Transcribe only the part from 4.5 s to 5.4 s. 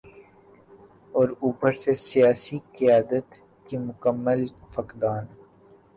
فقدان۔